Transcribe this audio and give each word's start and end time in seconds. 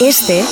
Este 0.00 0.44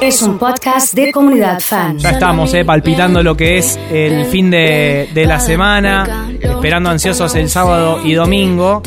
es 0.00 0.22
un 0.22 0.38
podcast 0.38 0.94
de 0.94 1.10
comunidad 1.10 1.58
fan. 1.58 1.98
Ya 1.98 2.10
estamos, 2.10 2.54
eh, 2.54 2.64
palpitando 2.64 3.20
lo 3.20 3.36
que 3.36 3.58
es 3.58 3.76
el 3.90 4.26
fin 4.26 4.48
de, 4.48 5.10
de 5.12 5.26
la 5.26 5.40
semana, 5.40 6.30
esperando 6.40 6.88
ansiosos 6.88 7.34
el 7.34 7.50
sábado 7.50 8.00
y 8.04 8.12
domingo. 8.14 8.80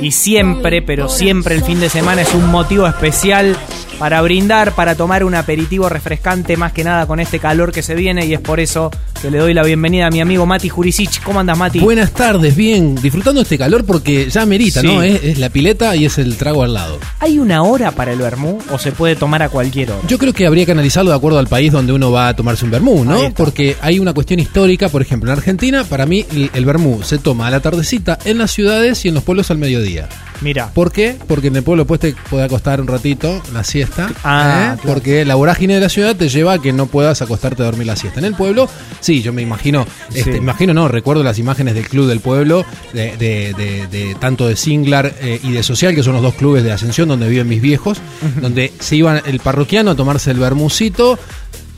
Y 0.00 0.12
siempre, 0.12 0.80
pero 0.80 1.08
siempre 1.10 1.54
el 1.54 1.62
fin 1.62 1.80
de 1.80 1.90
semana 1.90 2.22
es 2.22 2.32
un 2.34 2.46
motivo 2.46 2.86
especial 2.86 3.56
para 3.98 4.22
brindar, 4.22 4.72
para 4.72 4.94
tomar 4.94 5.22
un 5.22 5.34
aperitivo 5.34 5.90
refrescante, 5.90 6.56
más 6.56 6.72
que 6.72 6.82
nada 6.82 7.06
con 7.06 7.20
este 7.20 7.38
calor 7.38 7.72
que 7.72 7.82
se 7.82 7.94
viene. 7.94 8.24
Y 8.24 8.32
es 8.32 8.40
por 8.40 8.58
eso 8.58 8.90
que 9.20 9.30
le 9.32 9.38
doy 9.38 9.52
la 9.52 9.64
bienvenida 9.64 10.06
a 10.06 10.10
mi 10.10 10.20
amigo 10.20 10.46
Mati 10.46 10.68
Jurisic. 10.68 11.22
¿Cómo 11.24 11.40
andas, 11.40 11.58
Mati? 11.58 11.80
Buenas 11.80 12.12
tardes, 12.12 12.54
bien, 12.54 12.94
disfrutando 12.94 13.40
este 13.40 13.58
calor 13.58 13.84
porque 13.84 14.30
ya 14.30 14.46
merita, 14.46 14.80
Sí. 14.80 14.86
¿no? 14.86 15.02
Es, 15.02 15.24
es 15.24 15.38
la 15.38 15.50
pileta 15.50 15.96
y 15.96 16.04
es 16.04 16.18
el 16.18 16.36
trago 16.36 16.62
al 16.62 16.74
lado. 16.74 16.98
¿Hay 17.18 17.38
una 17.38 17.62
hora 17.62 17.90
para 17.90 18.12
el 18.12 18.18
vermú 18.18 18.58
o 18.70 18.78
se 18.78 18.92
puede 18.92 19.16
tomar 19.16 19.42
a 19.42 19.48
cualquier 19.48 19.90
hora? 19.90 20.02
Yo 20.06 20.18
creo 20.18 20.32
que 20.32 20.46
habría 20.46 20.64
que 20.66 20.72
analizarlo 20.72 21.10
de 21.10 21.16
acuerdo 21.16 21.38
al 21.40 21.48
país 21.48 21.72
donde 21.72 21.92
uno 21.92 22.12
va 22.12 22.28
a 22.28 22.36
tomarse 22.36 22.64
un 22.64 22.70
vermú, 22.70 23.04
¿no? 23.04 23.32
Porque 23.34 23.76
hay 23.80 23.98
una 23.98 24.12
cuestión 24.12 24.38
histórica, 24.38 24.88
por 24.88 25.02
ejemplo, 25.02 25.32
en 25.32 25.36
Argentina, 25.38 25.82
para 25.84 26.06
mí 26.06 26.24
el, 26.32 26.50
el 26.54 26.64
vermú 26.64 27.02
se 27.02 27.18
toma 27.18 27.48
a 27.48 27.50
la 27.50 27.60
tardecita 27.60 28.18
en 28.24 28.38
las 28.38 28.52
ciudades 28.52 29.04
y 29.04 29.08
en 29.08 29.14
los 29.14 29.24
pueblos 29.24 29.50
al 29.50 29.58
mediodía. 29.58 30.08
Mira, 30.40 30.70
¿Por 30.72 30.92
qué? 30.92 31.16
Porque 31.26 31.48
en 31.48 31.56
el 31.56 31.64
pueblo 31.64 31.84
pues 31.84 31.98
te 31.98 32.14
puede 32.30 32.44
acostar 32.44 32.80
un 32.80 32.86
ratito 32.86 33.42
la 33.52 33.64
siesta. 33.64 34.08
Ah, 34.22 34.74
¿eh? 34.76 34.80
claro. 34.80 34.94
Porque 34.94 35.24
la 35.24 35.34
vorágine 35.34 35.74
de 35.74 35.80
la 35.80 35.88
ciudad 35.88 36.14
te 36.14 36.28
lleva 36.28 36.52
a 36.52 36.58
que 36.62 36.72
no 36.72 36.86
puedas 36.86 37.20
acostarte 37.22 37.62
a 37.62 37.66
dormir 37.66 37.88
la 37.88 37.96
siesta. 37.96 38.20
En 38.20 38.24
el 38.26 38.34
pueblo, 38.34 38.68
sí, 39.08 39.22
yo 39.22 39.32
me 39.32 39.40
imagino, 39.42 39.86
este, 40.14 40.32
Sí. 40.32 40.38
imagino 40.38 40.74
no, 40.74 40.86
recuerdo 40.86 41.22
las 41.24 41.38
imágenes 41.38 41.74
del 41.74 41.88
club 41.88 42.06
del 42.08 42.20
pueblo, 42.20 42.64
de, 42.92 43.16
de- 43.16 43.54
de- 43.56 43.86
de- 43.86 44.14
tanto 44.16 44.46
de 44.46 44.54
Singlar 44.54 45.14
eh, 45.22 45.40
y 45.42 45.52
de 45.52 45.62
Social, 45.62 45.94
que 45.94 46.02
son 46.02 46.12
los 46.12 46.22
dos 46.22 46.34
clubes 46.34 46.62
de 46.62 46.72
ascensión 46.72 47.08
donde 47.08 47.26
viven 47.28 47.48
mis 47.48 47.62
viejos, 47.62 47.98
donde 48.42 48.70
se 48.80 48.96
iban 48.96 49.22
el 49.24 49.40
parroquiano 49.40 49.92
a 49.92 49.94
tomarse 49.94 50.30
el 50.30 50.38
bermucito, 50.38 51.18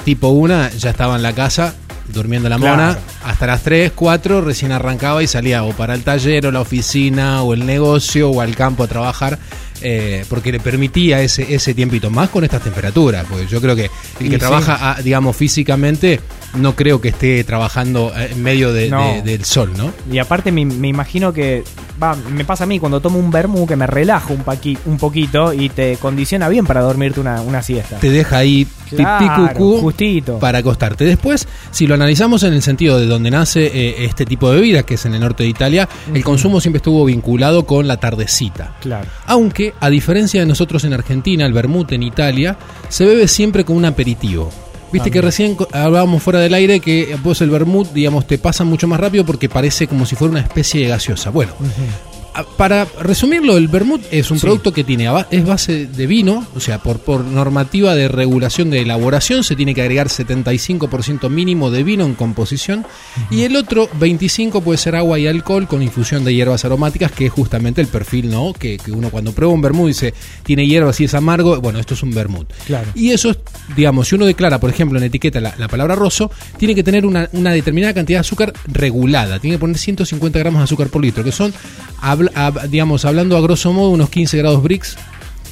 tipo 0.04 0.28
una, 0.30 0.70
ya 0.72 0.90
estaba 0.90 1.14
en 1.16 1.22
la 1.22 1.32
casa. 1.32 1.74
Durmiendo 2.12 2.48
la 2.48 2.56
Claro. 2.56 2.76
mona, 2.76 2.98
hasta 3.24 3.46
las 3.46 3.62
3, 3.62 3.92
4 3.94 4.40
recién 4.40 4.72
arrancaba 4.72 5.22
y 5.22 5.28
salía 5.28 5.62
o 5.62 5.70
para 5.72 5.94
el 5.94 6.02
taller 6.02 6.44
o 6.46 6.50
la 6.50 6.60
oficina 6.60 7.42
o 7.44 7.54
el 7.54 7.64
negocio 7.64 8.30
o 8.30 8.40
al 8.40 8.56
campo 8.56 8.82
a 8.82 8.88
trabajar 8.88 9.38
eh, 9.82 10.24
porque 10.28 10.52
le 10.52 10.60
permitía 10.60 11.20
ese, 11.22 11.54
ese 11.54 11.74
tiempito 11.74 12.10
más 12.10 12.28
con 12.30 12.44
estas 12.44 12.62
temperaturas, 12.62 13.26
porque 13.28 13.46
yo 13.46 13.60
creo 13.60 13.74
que 13.76 13.90
el 14.20 14.26
Y 14.26 14.30
que 14.30 14.36
sí. 14.36 14.38
trabaja, 14.40 14.96
digamos, 15.02 15.36
físicamente, 15.36 16.20
no 16.54 16.74
creo 16.76 17.00
que 17.00 17.08
esté 17.08 17.42
trabajando 17.44 18.12
eh, 18.16 18.28
en 18.32 18.42
medio 18.42 18.72
de- 18.72 18.88
No. 18.90 19.14
de- 19.14 19.22
del 19.22 19.44
sol, 19.44 19.72
¿no? 19.76 19.92
Y 20.10 20.18
aparte 20.18 20.52
me, 20.52 20.64
me 20.64 20.88
imagino 20.88 21.32
que 21.32 21.62
va, 22.02 22.14
me 22.16 22.44
pasa 22.44 22.64
a 22.64 22.66
mí 22.66 22.78
cuando 22.78 23.00
tomo 23.00 23.18
un 23.18 23.30
vermú 23.30 23.66
que 23.66 23.76
me 23.76 23.86
relajo 23.86 24.32
un, 24.34 24.44
paqui- 24.44 24.78
un 24.86 24.96
poquito 24.98 25.52
y 25.52 25.68
te 25.68 25.96
condiciona 25.96 26.48
bien 26.48 26.66
para 26.66 26.80
dormirte 26.80 27.20
una, 27.20 27.40
una 27.42 27.62
siesta. 27.62 27.98
Te 27.98 28.10
deja 28.10 28.38
ahí 28.38 28.66
Claro, 28.90 29.52
cucú 29.54 29.78
justito. 29.82 30.38
para 30.40 30.58
acostarte. 30.58 31.04
Después, 31.04 31.46
si 31.70 31.86
lo 31.86 31.94
analizamos 31.94 32.42
en 32.42 32.54
el 32.54 32.62
sentido 32.62 32.98
de 32.98 33.06
donde 33.06 33.30
nace 33.30 33.66
eh, 33.66 34.04
este 34.04 34.24
tipo 34.26 34.50
de 34.50 34.56
bebida, 34.56 34.82
que 34.82 34.94
es 34.94 35.04
en 35.06 35.14
el 35.14 35.20
norte 35.20 35.44
de 35.44 35.48
Italia, 35.48 35.88
el 36.12 36.24
consumo 36.24 36.60
siempre 36.60 36.78
estuvo 36.78 37.04
vinculado 37.04 37.66
con 37.66 37.86
la 37.86 37.98
tardecita. 37.98 38.74
Claro. 38.80 39.06
Aunque, 39.26 39.74
a 39.78 39.90
diferencia 39.90 40.40
de 40.40 40.46
nosotros 40.46 40.82
en 40.84 40.92
Argentina, 40.92 41.46
el 41.46 41.52
vermut 41.52 41.92
en 41.92 42.02
Italia 42.02 42.56
se 42.88 43.04
bebe 43.04 43.28
siempre 43.28 43.64
con 43.64 43.76
un 43.76 43.84
aperitivo. 43.84 44.50
Viste 44.92 45.10
que 45.10 45.20
recién 45.20 45.56
hablábamos 45.72 46.22
fuera 46.22 46.40
del 46.40 46.54
aire 46.54 46.80
que 46.80 47.16
vos 47.22 47.40
el 47.40 47.50
vermut, 47.50 47.92
digamos, 47.92 48.26
te 48.26 48.38
pasa 48.38 48.64
mucho 48.64 48.88
más 48.88 48.98
rápido 48.98 49.24
porque 49.24 49.48
parece 49.48 49.86
como 49.86 50.04
si 50.06 50.16
fuera 50.16 50.32
una 50.32 50.40
especie 50.40 50.82
de 50.82 50.88
gaseosa. 50.88 51.30
Bueno, 51.30 51.52
para 52.56 52.86
resumirlo, 53.00 53.56
el 53.56 53.68
vermut 53.68 54.02
es 54.10 54.30
un 54.30 54.38
Sí. 54.38 54.46
producto 54.46 54.72
que 54.72 54.84
tiene 54.84 55.08
a 55.08 55.26
es 55.30 55.44
base 55.44 55.86
de 55.86 56.06
vino, 56.06 56.46
o 56.54 56.60
sea, 56.60 56.78
por, 56.82 56.98
por 57.00 57.24
normativa 57.24 57.94
de 57.94 58.08
regulación 58.08 58.70
de 58.70 58.80
elaboración 58.82 59.42
se 59.44 59.56
tiene 59.56 59.74
que 59.74 59.82
agregar 59.82 60.08
75% 60.08 61.28
mínimo 61.28 61.70
de 61.70 61.82
vino 61.82 62.04
en 62.04 62.14
composición 62.14 62.84
y 63.30 63.42
el 63.42 63.56
otro 63.56 63.88
25 63.98 64.60
puede 64.62 64.78
ser 64.78 64.96
agua 64.96 65.18
y 65.18 65.26
alcohol 65.26 65.66
con 65.66 65.82
infusión 65.82 66.24
de 66.24 66.34
hierbas 66.34 66.64
aromáticas, 66.64 67.12
que 67.12 67.26
es 67.26 67.32
justamente 67.32 67.80
el 67.80 67.88
perfil, 67.88 68.30
¿no? 68.30 68.52
Que, 68.52 68.76
que 68.78 68.92
uno 68.92 69.10
cuando 69.10 69.32
prueba 69.32 69.52
un 69.52 69.60
vermut 69.62 69.88
dice, 69.88 70.14
tiene 70.44 70.66
hierbas 70.66 71.00
y 71.00 71.04
es 71.04 71.14
amargo, 71.14 71.60
bueno, 71.60 71.78
esto 71.78 71.94
es 71.94 72.02
un 72.02 72.12
vermut. 72.12 72.48
Claro. 72.66 72.88
Y 72.94 73.10
eso, 73.10 73.30
es, 73.30 73.38
digamos, 73.76 74.08
si 74.08 74.14
uno 74.14 74.26
declara, 74.26 74.58
por 74.60 74.70
ejemplo, 74.70 74.98
en 74.98 75.04
etiqueta 75.04 75.40
la, 75.40 75.54
la 75.58 75.68
palabra 75.68 75.94
roso, 75.94 76.30
tiene 76.56 76.74
que 76.74 76.82
tener 76.82 77.04
una, 77.06 77.28
una 77.32 77.52
determinada 77.52 77.94
cantidad 77.94 78.18
de 78.18 78.20
azúcar 78.20 78.52
regulada. 78.66 79.38
Tiene 79.38 79.56
que 79.56 79.60
poner 79.60 79.78
150 79.78 80.38
gramos 80.38 80.60
de 80.60 80.64
azúcar 80.64 80.88
por 80.88 81.02
litro, 81.02 81.24
que 81.24 81.32
son, 81.32 81.52
digamos, 82.68 83.04
hablando 83.04 83.36
a 83.36 83.40
grosso 83.40 83.72
modo, 83.72 83.90
unos 83.90 84.10
15 84.10 84.36
grados 84.38 84.62
Brix, 84.62 84.96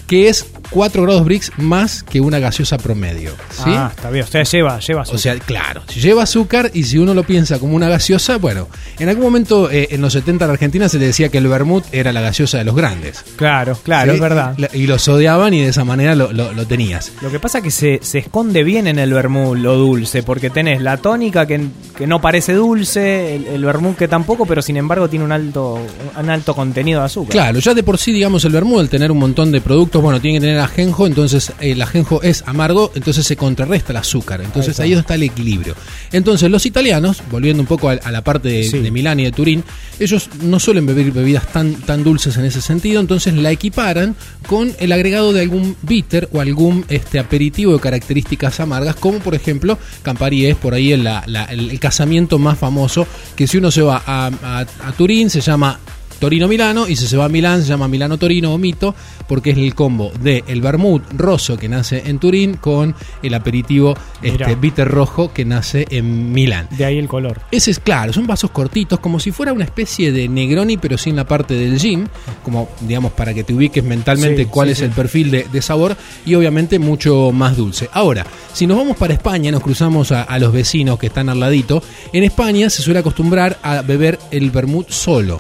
que 0.09 0.29
es 0.29 0.47
4 0.71 1.03
grados 1.03 1.25
Brix 1.25 1.53
más 1.59 2.03
que 2.03 2.21
una 2.21 2.39
gaseosa 2.41 2.79
promedio. 2.79 3.31
¿sí? 3.51 3.63
Ah, 3.67 3.93
está 3.95 4.11
bien. 4.11 4.25
Usted 4.25 4.45
lleva, 4.45 4.81
lleva 4.81 5.05
su. 5.05 5.15
O 5.15 5.19
sea, 5.19 5.37
claro, 5.39 5.83
lleva 5.87 6.25
azúcar 6.25 6.71
y 6.75 6.83
si 6.85 6.99
uno 6.99 7.15
lo 7.15 7.23
piensa 7.23 7.59
como 7.59 7.77
una 7.77 7.89
gaseosa, 7.89 8.39
bueno, 8.39 8.69
en 8.99 9.09
algún 9.09 9.25
momento 9.25 9.71
eh, 9.71 9.89
en 9.93 10.01
los 10.01 10.15
70 10.15 10.47
en 10.47 10.51
Argentina 10.51 10.89
se 10.89 10.99
le 10.99 11.07
decía 11.07 11.29
que 11.29 11.39
el 11.39 11.47
vermut 11.47 11.85
era 11.93 12.13
la 12.13 12.21
gaseosa 12.23 12.59
de 12.59 12.65
los 12.65 12.75
grandes. 12.75 13.23
claro, 13.37 13.79
claro, 13.83 14.11
¿sí? 14.13 14.17
es 14.17 14.21
verdad. 14.21 14.57
Y, 14.73 14.87
los 14.89 15.07
odiaban 15.09 15.53
y 15.55 15.61
de 15.61 15.69
esa 15.69 15.85
manera 15.85 16.15
lo, 16.15 16.33
lo- 16.33 16.53
lo 16.53 16.67
tenías. 16.67 17.13
Lo 17.23 17.31
que 17.31 17.39
pasa 17.39 17.59
es 17.59 17.65
que 17.65 17.71
se, 17.71 18.01
se 18.03 18.19
esconde 18.19 18.65
bien 18.65 18.87
en 18.87 18.99
el 18.99 19.13
vermú 19.13 19.55
lo 19.55 19.77
dulce, 19.77 20.23
porque 20.23 20.49
tenés 20.51 20.81
la 20.81 20.97
tónica 20.97 21.47
que, 21.47 21.61
que 21.97 22.07
no 22.07 22.21
parece 22.23 22.55
dulce, 22.55 23.37
el, 23.37 23.47
el 23.47 23.65
vermú 23.65 23.95
que 23.95 24.09
tampoco, 24.09 24.47
pero 24.47 24.63
sin 24.63 24.77
embargo 24.79 25.09
tiene 25.09 25.25
un 25.27 25.33
alto, 25.33 25.79
un 26.19 26.31
alto 26.31 26.55
contenido 26.55 27.01
de 27.01 27.07
azúcar. 27.07 27.31
Claro, 27.33 27.59
ya 27.59 27.75
de 27.75 27.83
por 27.83 27.99
sí, 27.99 28.13
digamos, 28.13 28.45
el 28.47 28.53
vermú, 28.53 28.79
al 28.81 28.89
tener 28.89 29.11
un 29.13 29.19
montón 29.19 29.53
de 29.53 29.61
productos, 29.61 29.98
bueno, 30.03 30.21
tiene 30.21 30.39
que 30.39 30.47
tener 30.47 30.59
ajenjo, 30.61 31.07
entonces 31.07 31.53
el 31.61 31.81
ajenjo 31.83 32.23
es 32.23 32.43
amargo, 32.47 32.93
entonces 32.95 33.27
se 33.27 33.37
contrarresta 33.37 33.93
el 33.93 33.97
azúcar. 33.99 34.41
Entonces 34.43 34.79
ahí, 34.81 34.91
donde 34.91 35.01
está 35.03 35.15
el 35.15 35.23
equilibrio. 35.25 35.75
Entonces 36.13 36.51
los 36.51 36.67
italianos, 36.67 37.23
volviendo 37.31 37.63
un 37.63 37.67
poco 37.67 37.89
a, 37.91 37.93
a 37.95 38.11
la 38.11 38.23
parte 38.23 38.49
de, 38.49 38.65
Sí. 38.65 38.79
de 38.79 38.91
Milán 38.91 39.21
y 39.21 39.25
de 39.25 39.33
Turín, 39.33 39.65
ellos 40.01 40.29
no 40.43 40.59
suelen 40.61 40.87
beber 40.87 41.11
bebidas 41.13 41.47
tan, 41.53 41.75
tan 41.75 42.05
dulces 42.05 42.37
en 42.37 42.45
ese 42.45 42.61
sentido, 42.61 43.01
entonces 43.01 43.35
la 43.35 43.51
equiparan 43.51 44.15
con 44.47 44.73
el 44.79 44.93
agregado 44.93 45.33
de 45.33 45.41
algún 45.43 45.77
bitter 45.83 46.29
o 46.33 46.41
algún 46.41 46.85
este, 46.89 47.19
aperitivo 47.19 47.73
de 47.73 47.81
características 47.81 48.61
amargas, 48.61 48.97
como 48.97 49.19
por 49.19 49.35
ejemplo 49.35 49.79
Campari 50.03 50.47
es 50.47 50.57
por 50.57 50.75
ahí 50.75 50.93
el, 50.93 51.05
la- 51.05 51.25
la- 51.27 51.45
el- 51.45 51.71
el 51.71 51.81
casamiento 51.81 52.39
más 52.39 52.59
famoso, 52.59 53.07
que 53.37 53.47
si 53.47 53.59
uno 53.59 53.71
se 53.71 53.83
va 53.83 54.03
a, 54.07 54.27
a- 54.43 54.61
a 54.89 54.93
Turín 54.93 55.31
se 55.31 55.41
llama 55.41 55.79
Torino-Milano 56.19 56.89
y 56.89 56.97
si 56.97 57.07
se 57.07 57.17
va 57.17 57.27
a 57.27 57.29
Milán 57.29 57.63
se 57.63 57.69
llama 57.69 57.89
Milano-Torino 57.89 58.53
o 58.53 58.59
Mito 58.59 58.95
porque 59.27 59.51
es 59.51 59.59
el 59.59 59.75
combo 59.75 60.11
de 60.21 60.45
el 60.47 60.61
vermut 60.61 61.03
rosso 61.17 61.57
que 61.57 61.69
nace 61.69 62.03
en 62.07 62.19
Turín 62.19 62.55
con 62.55 62.95
el 63.23 63.35
aperitivo 63.35 63.95
Mirá. 64.23 64.47
este, 64.47 64.55
bitter 64.61 64.89
rojo 64.89 65.33
que 65.33 65.45
nace 65.45 65.87
en 65.91 66.33
Milán. 66.33 66.69
De 66.71 66.85
ahí 66.85 66.99
el 66.99 67.09
color. 67.09 67.41
Ese 67.51 67.71
es 67.71 67.79
claro, 67.81 68.13
son 68.13 68.27
vasos 68.27 68.51
cortitos, 68.51 69.01
como 69.01 69.21
si 69.21 69.31
fuera 69.33 69.53
una 69.53 69.65
especie 69.65 70.13
de 70.13 70.29
Negroni, 70.29 70.77
pero 70.77 70.99
sin 70.99 71.17
la 71.17 71.25
parte 71.27 71.55
del 71.55 71.79
gin, 71.79 72.09
como 72.43 72.69
digamos 72.81 73.13
para 73.13 73.35
que 73.35 73.45
te 73.45 73.55
ubiques 73.55 73.85
mentalmente 73.85 74.45
Sí, 74.45 74.49
cuál 74.51 74.69
sí, 74.69 74.73
es 74.73 74.79
sí. 74.79 74.85
el 74.85 74.91
perfil 74.91 75.31
de, 75.31 75.47
de 75.51 75.63
sabor 75.63 75.97
y 76.25 76.35
obviamente 76.35 76.79
mucho 76.79 77.31
más 77.33 77.57
dulce. 77.57 77.89
Ahora, 77.93 78.27
si 78.53 78.67
nos 78.67 78.77
vamos 78.77 78.97
para 78.97 79.15
España, 79.15 79.51
nos 79.51 79.63
cruzamos 79.63 80.13
a, 80.13 80.23
a 80.23 80.39
los 80.39 80.53
vecinos 80.53 80.99
que 80.99 81.07
están 81.09 81.29
al 81.29 81.41
ladito, 81.41 81.83
en 82.13 82.25
España 82.25 82.71
se 82.71 82.83
suele 82.83 83.01
acostumbrar 83.01 83.59
a 83.63 83.83
beber 83.83 84.19
el 84.31 84.51
vermut 84.51 84.89
solo 84.91 85.39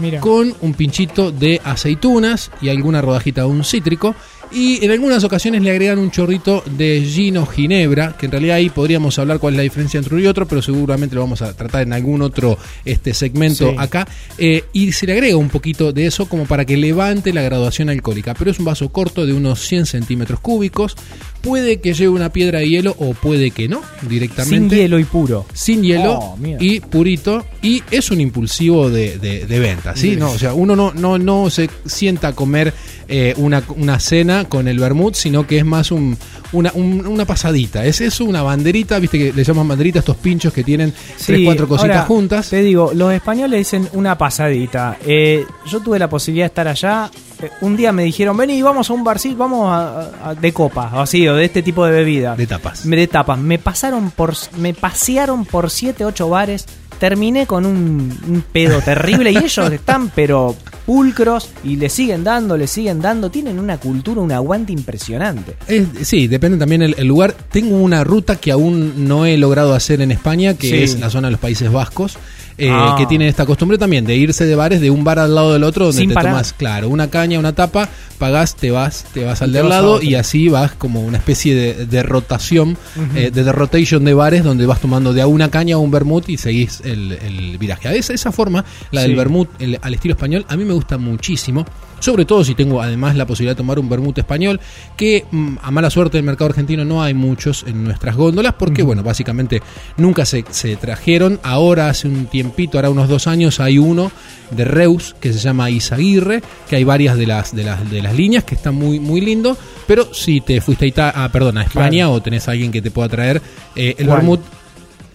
Mira. 0.00 0.20
con 0.20 0.54
un 0.60 0.74
pinchito 0.74 1.30
de 1.30 1.60
aceitunas 1.64 2.50
y 2.60 2.68
alguna 2.68 3.00
rodajita 3.00 3.42
de 3.42 3.48
un 3.48 3.64
cítrico. 3.64 4.14
Y 4.52 4.84
en 4.84 4.90
algunas 4.90 5.22
ocasiones 5.22 5.62
le 5.62 5.70
agregan 5.70 6.00
un 6.00 6.10
chorrito 6.10 6.64
de 6.66 7.04
gin 7.08 7.36
o 7.36 7.46
ginebra, 7.46 8.16
que 8.18 8.26
en 8.26 8.32
realidad 8.32 8.56
ahí 8.56 8.68
podríamos 8.68 9.16
hablar 9.20 9.38
cuál 9.38 9.54
es 9.54 9.58
la 9.58 9.62
diferencia 9.62 9.98
entre 9.98 10.12
uno 10.16 10.24
y 10.24 10.26
otro, 10.26 10.48
pero 10.48 10.60
seguramente 10.60 11.14
lo 11.14 11.20
vamos 11.20 11.40
a 11.40 11.52
tratar 11.54 11.82
en 11.82 11.92
algún 11.92 12.20
otro 12.20 12.58
este 12.84 13.14
segmento 13.14 13.70
Sí. 13.70 13.76
acá. 13.78 14.08
Eh, 14.38 14.64
y 14.72 14.90
se 14.90 15.06
le 15.06 15.12
agrega 15.12 15.36
un 15.36 15.50
poquito 15.50 15.92
de 15.92 16.06
eso 16.06 16.28
como 16.28 16.46
para 16.46 16.64
que 16.64 16.76
levante 16.76 17.32
la 17.32 17.42
graduación 17.42 17.90
alcohólica. 17.90 18.34
Pero 18.34 18.50
es 18.50 18.58
un 18.58 18.64
vaso 18.64 18.88
corto 18.88 19.24
de 19.24 19.34
unos 19.34 19.60
100 19.60 19.86
centímetros 19.86 20.40
cúbicos. 20.40 20.96
Puede 21.40 21.80
que 21.80 21.94
lleve 21.94 22.10
una 22.10 22.30
piedra 22.30 22.58
de 22.58 22.68
hielo 22.68 22.94
o 22.98 23.14
puede 23.14 23.50
que 23.50 23.66
no, 23.66 23.80
directamente 24.08 24.58
Sin 24.76 24.78
hielo 24.78 24.98
y 24.98 25.04
puro. 25.04 25.46
sin 25.54 25.82
hielo 25.82 26.18
Oh, 26.18 26.38
y 26.58 26.80
purito 26.80 27.46
y 27.62 27.82
es 27.90 28.10
un 28.10 28.20
impulsivo 28.20 28.90
de, 28.90 29.16
de- 29.18 29.46
de 29.46 29.58
venta, 29.58 29.96
¿sí? 29.96 30.16
No, 30.16 30.32
o 30.32 30.38
sea, 30.38 30.52
uno 30.52 30.76
no, 30.76 30.92
no, 30.92 31.18
no 31.18 31.48
se 31.48 31.70
sienta 31.86 32.28
a 32.28 32.32
comer 32.34 32.74
eh, 33.08 33.32
una, 33.38 33.62
una 33.76 33.98
cena 34.00 34.44
con 34.44 34.68
el 34.68 34.78
vermut, 34.78 35.14
sino 35.14 35.46
que 35.46 35.58
es 35.58 35.64
más 35.64 35.90
un, 35.90 36.16
una, 36.52 36.72
un- 36.74 37.06
una 37.06 37.24
pasadita. 37.24 37.86
Es 37.86 38.00
eso, 38.02 38.24
una 38.26 38.42
banderita, 38.42 38.98
viste 38.98 39.18
que 39.18 39.32
le 39.32 39.42
llaman 39.42 39.66
banderita 39.66 39.98
a 39.98 40.00
estos 40.00 40.16
pinchos 40.16 40.52
que 40.52 40.62
tienen 40.62 40.92
tres, 41.24 41.40
cuatro 41.44 41.66
cositas 41.66 41.96
ahora, 41.96 42.06
juntas. 42.06 42.50
Te 42.50 42.62
digo, 42.62 42.92
los 42.94 43.12
españoles 43.14 43.58
dicen 43.60 43.88
una 43.94 44.16
pasadita. 44.18 44.98
Eh, 45.06 45.44
yo 45.70 45.80
tuve 45.80 45.98
la 45.98 46.08
posibilidad 46.10 46.44
de 46.44 46.48
estar 46.48 46.68
allá. 46.68 47.10
Eh, 47.42 47.50
un 47.62 47.76
día 47.76 47.92
me 47.92 48.04
dijeron, 48.04 48.36
vení, 48.36 48.60
vamos 48.62 48.90
a 48.90 48.92
un 48.92 49.04
barcito, 49.04 49.36
vamos 49.36 49.68
a, 49.72 50.30
a- 50.30 50.34
de 50.34 50.52
copa, 50.52 50.90
o 50.94 51.00
así, 51.00 51.26
o 51.28 51.34
de 51.36 51.44
este 51.44 51.62
tipo 51.62 51.84
de 51.84 51.92
bebida. 51.92 52.36
De 52.36 52.46
tapas. 52.46 52.88
De 52.88 53.06
tapas. 53.06 53.38
Me 53.38 53.58
pasaron 53.58 54.10
por, 54.10 54.34
me 54.58 54.74
pasearon 54.74 55.44
por 55.44 55.70
7, 55.70 56.04
8 56.04 56.28
bares. 56.28 56.66
Terminé 56.98 57.46
con 57.46 57.64
un, 57.64 58.18
un 58.28 58.44
pedo 58.52 58.80
terrible 58.82 59.32
y 59.32 59.38
ellos 59.38 59.70
están, 59.72 60.10
pero 60.14 60.54
pulcros 60.94 61.50
y 61.62 61.76
le 61.76 61.88
siguen 61.88 62.24
dando, 62.24 62.56
le 62.56 62.66
siguen 62.66 63.00
dando. 63.00 63.30
Tienen 63.30 63.60
una 63.60 63.78
cultura, 63.78 64.20
un 64.20 64.32
aguante 64.32 64.72
impresionante. 64.72 65.54
Es- 65.68 65.86
sí, 66.02 66.26
depende 66.26 66.58
también 66.58 66.82
el, 66.82 66.96
el 66.98 67.06
lugar. 67.06 67.32
Tengo 67.52 67.76
una 67.76 68.02
ruta 68.02 68.34
que 68.34 68.50
aún 68.50 69.06
no 69.06 69.24
he 69.24 69.36
logrado 69.38 69.72
hacer 69.72 70.00
en 70.00 70.10
España, 70.10 70.54
que 70.54 70.68
Sí. 70.68 70.76
es 70.82 70.98
la 70.98 71.08
zona 71.08 71.28
de 71.28 71.32
los 71.32 71.40
Países 71.40 71.70
Vascos. 71.70 72.18
eh, 72.58 72.68
Ah. 72.70 72.94
que 72.98 73.06
tienen 73.06 73.26
esta 73.28 73.46
costumbre 73.46 73.78
también 73.78 74.04
de 74.04 74.14
irse 74.16 74.44
de 74.44 74.54
bares 74.54 74.82
de 74.82 74.90
un 74.90 75.02
bar 75.02 75.18
al 75.18 75.34
lado 75.34 75.54
del 75.54 75.64
otro 75.64 75.86
donde 75.86 75.98
Sin 76.00 76.10
te 76.10 76.14
parar. 76.14 76.32
tomas, 76.32 76.52
claro, 76.52 76.90
una 76.90 77.08
caña, 77.08 77.38
una 77.38 77.54
tapa, 77.54 77.88
pagás, 78.18 78.54
te 78.54 78.70
vas, 78.70 79.06
te 79.14 79.24
vas 79.24 79.40
al 79.40 79.50
te 79.50 79.56
del 79.58 79.62
vas 79.68 79.72
a 79.72 79.76
lado 79.80 80.02
y 80.02 80.14
así 80.14 80.50
vas 80.50 80.72
como 80.72 81.00
una 81.00 81.16
especie 81.16 81.54
de, 81.54 81.86
de 81.86 82.02
rotación, 82.02 82.76
eh, 83.16 83.30
de, 83.32 83.44
de 83.44 83.52
rotation 83.52 84.04
de 84.04 84.12
bares 84.12 84.44
donde 84.44 84.66
vas 84.66 84.78
tomando 84.78 85.14
de 85.14 85.22
a 85.22 85.26
una 85.26 85.50
caña 85.50 85.76
a 85.76 85.78
un 85.78 85.90
vermut 85.90 86.28
y 86.28 86.36
seguís 86.36 86.82
el, 86.84 87.12
el 87.12 87.56
viraje. 87.56 87.96
Esa, 87.96 88.12
esa 88.12 88.30
forma, 88.30 88.62
la 88.90 89.02
del 89.02 89.16
vermut 89.16 89.48
el- 89.58 89.78
al 89.80 89.94
estilo 89.94 90.12
español, 90.12 90.44
a 90.46 90.54
mí 90.58 90.66
me 90.66 90.74
gusta 90.74 90.79
muchísimo. 90.98 91.64
Sobre 92.00 92.24
todo 92.24 92.42
si 92.44 92.54
tengo 92.54 92.80
además 92.80 93.14
la 93.14 93.26
posibilidad 93.26 93.52
de 93.52 93.58
tomar 93.58 93.78
un 93.78 93.86
vermut 93.88 94.16
español, 94.16 94.58
que 94.96 95.26
mm, 95.30 95.56
a 95.60 95.70
mala 95.70 95.90
suerte 95.90 96.16
en 96.16 96.22
el 96.22 96.26
mercado 96.26 96.48
argentino 96.48 96.82
no 96.82 97.02
hay 97.02 97.12
muchos 97.12 97.62
en 97.66 97.84
nuestras 97.84 98.16
góndolas, 98.16 98.54
porque 98.54 98.82
bueno, 98.82 99.02
básicamente 99.02 99.60
nunca 99.98 100.24
se, 100.24 100.44
se 100.50 100.76
trajeron. 100.76 101.38
Ahora, 101.42 101.90
hace 101.90 102.08
un 102.08 102.24
tiempito, 102.26 102.78
ahora 102.78 102.88
unos 102.88 103.08
dos 103.08 103.26
años, 103.26 103.60
hay 103.60 103.78
uno 103.78 104.10
de 104.50 104.64
Reus 104.64 105.14
que 105.20 105.30
se 105.34 105.38
llama 105.40 105.68
Isaguirre, 105.68 106.42
que 106.70 106.76
hay 106.76 106.84
varias 106.84 107.18
de 107.18 107.26
las, 107.26 107.54
de 107.54 107.64
las, 107.64 107.90
de 107.90 108.00
las 108.00 108.14
líneas 108.14 108.44
que 108.44 108.54
están 108.54 108.76
muy, 108.76 108.98
muy 108.98 109.20
lindo, 109.20 109.56
pero 109.86 110.14
si 110.14 110.40
te 110.40 110.62
fuiste 110.62 110.86
a, 110.86 110.88
Ita- 110.88 111.12
ah, 111.14 111.28
perdón, 111.30 111.58
a 111.58 111.62
España 111.64 112.08
o 112.08 112.22
tenés 112.22 112.48
a 112.48 112.52
alguien 112.52 112.72
que 112.72 112.80
te 112.80 112.90
pueda 112.90 113.10
traer 113.10 113.42
eh, 113.76 113.94
el 113.98 114.06
vermut 114.08 114.40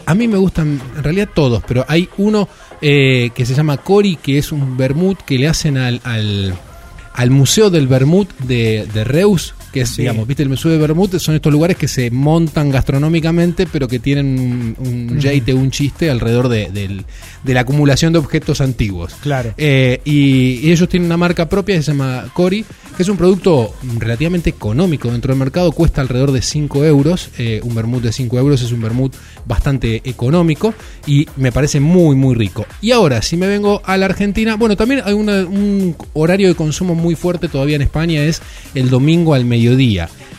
a 0.07 0.13
mí 0.13 0.27
me 0.27 0.37
gustan 0.37 0.79
en 0.97 1.03
realidad 1.03 1.29
todos, 1.33 1.63
pero 1.67 1.83
hay 1.87 2.07
uno 2.17 2.47
eh, 2.87 3.31
que 3.33 3.47
se 3.47 3.55
llama 3.55 3.77
Cori, 3.77 4.15
que 4.15 4.37
es 4.37 4.51
un 4.51 4.77
vermut 4.77 5.19
que 5.19 5.39
le 5.39 5.47
hacen 5.47 5.75
al, 5.75 6.01
al, 6.03 7.31
Museo 7.31 7.71
del 7.71 7.87
Vermut 7.87 8.29
de, 8.37 8.87
de 8.93 9.03
Reus, 9.03 9.55
que 9.75 9.81
es, 9.81 9.89
Sí. 9.89 10.03
digamos, 10.03 10.25
viste, 10.25 10.41
el 10.41 10.47
Museo 10.49 10.71
de 10.71 10.77
Vermut 10.77 11.17
son 11.19 11.35
estos 11.35 11.51
lugares 11.51 11.75
que 11.75 11.87
se 11.89 12.09
montan 12.09 12.71
gastronómicamente, 12.71 13.67
pero 13.71 13.87
que 13.89 13.99
tienen 13.99 14.75
un, 14.79 14.87
un 14.87 15.55
un 15.59 15.71
chiste 15.71 16.09
alrededor 16.09 16.47
de, 16.49 16.69
del- 16.71 17.03
de 17.43 17.53
la 17.53 17.59
acumulación 17.61 18.13
de 18.13 18.19
objetos 18.19 18.61
antiguos. 18.61 19.13
Claro. 19.21 19.53
Eh, 19.57 19.99
y, 20.05 20.59
y 20.67 20.71
ellos 20.71 20.87
tienen 20.89 21.05
una 21.07 21.17
marca 21.17 21.47
propia 21.49 21.75
que 21.75 21.83
se 21.83 21.91
llama 21.91 22.25
Cori, 22.33 22.63
que 22.95 23.03
es 23.03 23.09
un 23.09 23.17
producto 23.17 23.75
relativamente 23.99 24.49
económico 24.49 25.11
dentro 25.11 25.33
del 25.33 25.39
mercado, 25.39 25.71
cuesta 25.73 25.99
alrededor 26.01 26.31
de 26.31 26.41
5 26.41 26.85
euros. 26.85 27.29
eh, 27.37 27.59
un 27.63 27.75
vermut 27.75 28.01
de 28.01 28.11
5 28.13 28.39
euros 28.39 28.61
es 28.61 28.71
un 28.71 28.81
vermut 28.81 29.13
bastante 29.45 30.01
económico 30.05 30.73
y 31.05 31.27
me 31.35 31.51
parece 31.51 31.79
muy, 31.81 32.15
muy 32.15 32.33
rico. 32.35 32.65
Y 32.81 32.91
ahora, 32.91 33.21
si 33.21 33.35
me 33.37 33.47
vengo 33.47 33.81
a 33.85 33.97
la 33.97 34.05
Argentina, 34.05 34.55
bueno, 34.55 34.75
también 34.77 35.01
hay 35.03 35.13
una- 35.13 35.45
un 35.45 35.95
horario 36.13 36.47
de 36.47 36.55
consumo 36.55 36.95
muy 36.95 37.15
fuerte 37.15 37.47
todavía 37.49 37.75
en 37.75 37.81
España, 37.81 38.23
es 38.23 38.41
el 38.73 38.89
domingo 38.89 39.33
al 39.33 39.43
mediodía. 39.45 39.64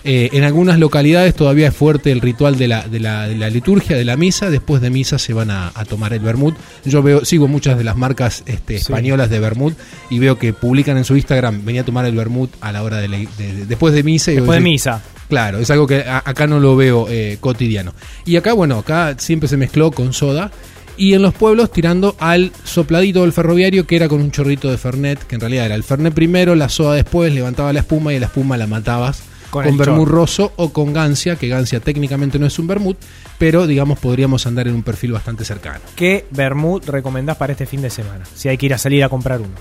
Eh, 0.05 0.31
en 0.35 0.45
algunas 0.45 0.79
localidades 0.79 1.35
todavía 1.35 1.69
es 1.69 1.75
fuerte 1.75 2.13
el 2.13 2.21
ritual 2.21 2.57
de 2.57 2.69
la, 2.69 2.87
de 2.87 3.01
la, 3.01 3.27
de 3.27 3.35
la 3.35 3.51
liturgia, 3.51 3.97
de 3.97 4.05
la 4.05 4.17
misa. 4.17 4.51
Después 4.51 4.81
de 4.81 4.91
misa 4.91 5.19
se 5.19 5.33
van 5.33 5.51
a, 5.51 5.73
a 5.75 5.85
tomar 5.85 6.13
el 6.13 6.21
vermut. 6.21 6.55
Yo 6.85 7.03
veo, 7.03 7.25
sigo 7.25 7.49
muchas 7.49 7.77
de 7.77 7.83
las 7.85 7.97
marcas 7.97 8.45
este, 8.47 8.75
Sí. 8.79 8.83
españolas 8.83 9.31
de 9.31 9.41
vermut 9.41 9.75
y 10.09 10.21
veo 10.21 10.39
que 10.39 10.53
publican 10.53 10.97
en 10.97 11.05
su 11.05 11.17
Instagram, 11.17 11.65
venía 11.65 11.81
a 11.81 11.85
tomar 11.85 12.05
el 12.05 12.15
vermut 12.15 12.51
a 12.61 12.71
la 12.71 12.83
hora 12.85 12.99
de, 12.99 13.09
la- 13.09 13.19
de- 13.19 13.27
de- 13.37 13.67
después 13.67 13.93
de 13.95 14.03
misa. 14.05 14.31
y 14.31 14.37
Después 14.37 14.59
de 14.59 14.63
misa. 14.63 15.03
Claro, 15.29 15.59
es 15.59 15.69
algo 15.73 15.89
que 15.89 16.03
a- 16.03 16.23
acá 16.25 16.47
no 16.47 16.61
lo 16.61 16.77
veo 16.77 17.07
eh, 17.09 17.39
cotidiano. 17.41 17.93
Y 18.25 18.37
acá, 18.37 18.53
bueno, 18.53 18.79
acá 18.79 19.17
siempre 19.19 19.49
se 19.49 19.57
mezcló 19.57 19.91
con 19.91 20.13
soda. 20.13 20.53
Y 20.97 21.15
en 21.15 21.23
los 21.23 21.35
pueblos 21.35 21.71
tirando 21.71 22.17
al 22.19 22.53
sopladito 22.65 23.23
del 23.23 23.33
ferroviario 23.33 23.87
que 23.87 23.97
era 23.97 24.09
con 24.09 24.21
un 24.21 24.31
chorrito 24.31 24.71
de 24.71 24.79
Fernet, 24.79 25.23
que 25.27 25.35
en 25.35 25.41
realidad 25.41 25.67
era 25.67 25.75
el 25.75 25.85
Fernet 25.85 26.15
primero, 26.15 26.55
la 26.55 26.69
soda 26.69 26.95
después, 26.95 27.33
levantaba 27.33 27.73
la 27.73 27.81
espuma 27.81 28.15
y 28.15 28.19
la 28.19 28.27
espuma 28.27 28.57
la 28.57 28.67
matabas 28.67 29.23
Con 29.51 29.65
con, 29.65 29.77
vermut 29.77 30.09
rosso 30.09 30.53
o 30.57 30.73
con 30.73 30.93
gancia, 30.93 31.37
que 31.37 31.49
gancia 31.49 31.81
técnicamente 31.81 32.39
no 32.39 32.47
es 32.47 32.59
un 32.59 32.67
vermut, 32.67 32.97
pero 33.39 33.67
digamos 33.67 33.99
podríamos 33.99 34.47
andar 34.47 34.69
en 34.69 34.75
un 34.75 34.83
perfil 34.83 35.13
bastante 35.13 35.45
cercano. 35.45 35.81
¿Qué 35.95 36.27
vermut 36.31 36.87
recomendás 36.87 37.37
para 37.37 37.53
este 37.53 37.67
fin 37.67 37.83
de 37.83 37.91
semana? 37.91 38.25
Si 38.35 38.49
hay 38.49 38.57
que 38.57 38.67
ir 38.67 38.75
a 38.75 38.79
salir 38.79 39.05
a 39.05 39.09
comprar 39.09 39.41
uno. 39.41 39.55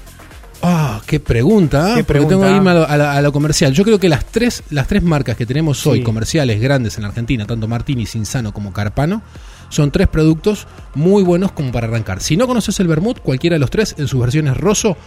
Ah, 0.68 1.02
qué 1.06 1.20
pregunta, 1.20 1.92
¿eh? 1.92 1.96
Qué 1.98 2.04
pregunta. 2.04 2.36
tengo 2.36 2.44
que 2.50 2.56
irme 2.56 2.72
a 2.72 2.74
lo, 2.74 2.88
a 2.90 2.98
la- 2.98 3.14
a 3.14 3.22
lo 3.22 3.32
comercial. 3.32 3.72
Yo 3.74 3.84
creo 3.84 4.00
que 4.00 4.10
las 4.10 4.26
tres, 4.26 4.64
las 4.72 4.88
tres 4.88 5.04
marcas 5.04 5.36
que 5.38 5.46
tenemos 5.46 5.86
hoy, 5.86 6.00
Sí. 6.00 6.04
comerciales 6.04 6.60
grandes 6.60 6.96
en 6.98 7.04
la 7.04 7.10
Argentina, 7.10 7.46
tanto 7.46 7.68
Martini, 7.68 8.06
Cinzano 8.06 8.52
como 8.54 8.74
Carpano, 8.74 9.22
son 9.70 9.92
tres 9.92 10.08
productos 10.08 10.68
muy 10.96 11.22
buenos 11.24 11.52
como 11.52 11.72
para 11.72 11.88
arrancar. 11.88 12.22
Si 12.22 12.36
no 12.38 12.48
conoces 12.48 12.80
el 12.80 12.88
vermut, 12.88 13.20
cualquiera 13.20 13.56
de 13.56 13.60
los 13.60 13.70
tres, 13.70 13.96
en 13.98 14.08
sus 14.08 14.20
versiones 14.20 14.58
rosso, 14.58 14.98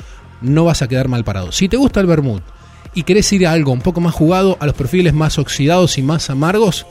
no 0.42 0.64
vas 0.64 0.82
a 0.82 0.88
quedar 0.88 1.08
mal 1.08 1.24
parado. 1.24 1.50
Si 1.52 1.68
te 1.68 1.76
gusta 1.76 2.00
el 2.00 2.06
vermut 2.06 2.42
y 2.94 3.02
querés 3.02 3.32
ir 3.32 3.46
a 3.46 3.52
algo 3.52 3.72
un 3.72 3.80
poco 3.80 4.00
más 4.00 4.14
jugado, 4.14 4.56
a 4.60 4.66
los 4.66 4.74
perfiles 4.74 5.12
más 5.14 5.38
oxidados 5.38 5.98
y 5.98 6.02
más 6.02 6.30
amargos, 6.30 6.86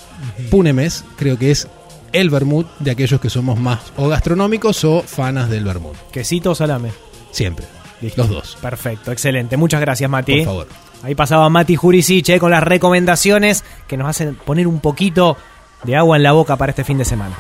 Punemes 0.51 1.05
creo 1.17 1.37
que 1.37 1.51
es 1.51 1.67
el 2.13 2.29
vermut 2.29 2.67
de 2.79 2.91
aquellos 2.91 3.19
que 3.21 3.29
somos 3.29 3.59
más 3.59 3.79
o 3.97 4.07
gastronómicos 4.07 4.83
o 4.85 5.03
fanas 5.03 5.49
del 5.49 5.63
vermut. 5.63 5.95
Quesito 6.11 6.51
o 6.51 6.55
salame. 6.55 6.91
Siempre. 7.31 7.65
Listo. 8.01 8.21
Los 8.21 8.29
dos. 8.29 8.57
Perfecto, 8.61 9.11
excelente. 9.11 9.57
Muchas 9.57 9.81
gracias, 9.81 10.09
Mati. 10.09 10.37
Por 10.37 10.45
favor. 10.45 10.67
Ahí 11.03 11.15
pasaba 11.15 11.49
Mati 11.49 11.75
Jurisic 11.75 12.29
eh, 12.29 12.39
con 12.39 12.51
las 12.51 12.63
recomendaciones 12.63 13.63
que 13.87 13.97
nos 13.97 14.07
hacen 14.07 14.35
poner 14.35 14.67
un 14.67 14.79
poquito 14.79 15.37
de 15.83 15.95
agua 15.95 16.17
en 16.17 16.23
la 16.23 16.31
boca 16.31 16.55
para 16.55 16.71
este 16.71 16.83
fin 16.83 16.97
de 16.97 17.05
semana. 17.05 17.35